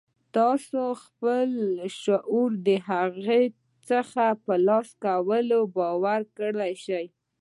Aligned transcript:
تاسې 0.35 0.81
خپل 1.03 1.45
لاشعور 1.77 2.49
د 2.67 2.69
هغه 2.89 3.39
څه 3.87 3.97
په 4.13 4.29
ترلاسه 4.47 4.93
کولو 5.03 5.59
باوري 5.75 6.23
کولای 6.37 6.73
شئ 6.85 7.05